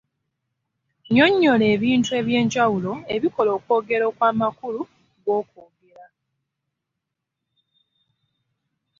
Nnyonnyola 1.05 1.65
ebintu 1.75 2.09
eby'enjawulo 2.19 2.91
ebikola 3.15 3.49
okwogera 3.57 4.05
okw'amakulu 4.11 4.81
g'okwogera 5.23 6.05